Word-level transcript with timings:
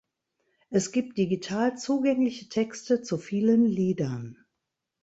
Es 0.71 0.91
gibt 0.91 1.19
digital 1.19 1.77
zugängliche 1.77 2.49
Texte 2.49 3.03
zu 3.03 3.19
vielen 3.19 3.65
Liedern. 3.67 4.43